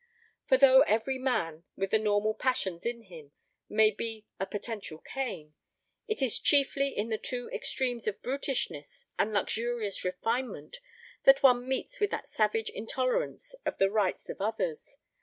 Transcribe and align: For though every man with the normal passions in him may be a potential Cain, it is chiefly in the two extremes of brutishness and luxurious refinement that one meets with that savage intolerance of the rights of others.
For 0.47 0.57
though 0.57 0.81
every 0.81 1.19
man 1.19 1.63
with 1.75 1.91
the 1.91 1.99
normal 1.99 2.33
passions 2.33 2.87
in 2.87 3.03
him 3.03 3.33
may 3.69 3.91
be 3.91 4.25
a 4.39 4.47
potential 4.47 4.97
Cain, 4.97 5.53
it 6.07 6.23
is 6.23 6.39
chiefly 6.39 6.87
in 6.97 7.09
the 7.09 7.19
two 7.19 7.51
extremes 7.53 8.07
of 8.07 8.19
brutishness 8.23 9.05
and 9.19 9.31
luxurious 9.31 10.03
refinement 10.03 10.77
that 11.25 11.43
one 11.43 11.67
meets 11.67 11.99
with 11.99 12.09
that 12.09 12.29
savage 12.29 12.71
intolerance 12.71 13.53
of 13.63 13.77
the 13.77 13.91
rights 13.91 14.27
of 14.27 14.41
others. 14.41 14.97